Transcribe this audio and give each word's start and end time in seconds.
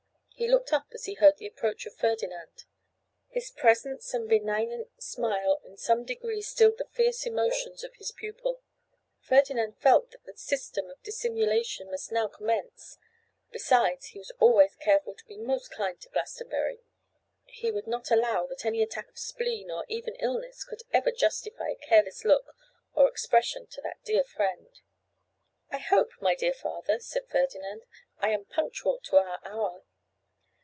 He 0.33 0.47
looked 0.49 0.73
up 0.73 0.87
as 0.91 1.05
he 1.05 1.13
heard 1.13 1.37
the 1.37 1.45
approach 1.45 1.85
of 1.85 1.93
Ferdinand. 1.93 2.65
His 3.27 3.51
presence 3.51 4.11
and 4.11 4.27
benignant 4.27 4.87
smile 4.99 5.61
in 5.63 5.77
some 5.77 6.03
degree 6.03 6.41
stilled 6.41 6.79
the 6.79 6.85
fierce 6.85 7.27
emotions 7.27 7.83
of 7.83 7.93
his 7.97 8.11
pupil. 8.11 8.63
Ferdinand 9.19 9.73
felt 9.77 10.09
that 10.09 10.23
the 10.23 10.35
system 10.35 10.89
of 10.89 10.99
dissimulation 11.03 11.91
must 11.91 12.11
now 12.11 12.27
commence; 12.27 12.97
besides, 13.51 14.07
he 14.07 14.17
was 14.17 14.31
always 14.39 14.75
careful 14.77 15.13
to 15.13 15.25
be 15.25 15.37
most 15.37 15.69
kind 15.69 16.01
to 16.01 16.09
Glastonbury. 16.09 16.81
He 17.45 17.69
would 17.69 17.85
not 17.85 18.09
allow 18.09 18.47
that 18.47 18.65
any 18.65 18.81
attack 18.81 19.09
of 19.11 19.19
spleen, 19.19 19.69
or 19.69 19.85
even 19.89 20.15
illness, 20.15 20.63
could 20.63 20.81
ever 20.91 21.11
justify 21.11 21.69
a 21.69 21.75
careless 21.85 22.25
look 22.25 22.55
or 22.95 23.07
expression 23.07 23.67
to 23.67 23.81
that 23.81 24.03
dear 24.03 24.23
friend. 24.23 24.81
'I 25.69 25.77
hope, 25.77 26.13
my 26.19 26.33
dear 26.33 26.51
father,' 26.55 26.99
said 26.99 27.27
Ferdinand, 27.29 27.85
'I 28.17 28.29
am 28.31 28.45
punctual 28.45 28.99
to 29.01 29.17
our 29.17 29.39
hour? 29.43 29.83